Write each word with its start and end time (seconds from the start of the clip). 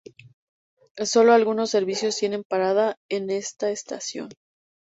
Solo 1.03 1.31
algunos 1.31 1.69
servicios 1.69 2.17
tienen 2.17 2.43
parada 2.43 2.97
en 3.07 3.29
esta 3.29 3.69
estación. 3.69 4.29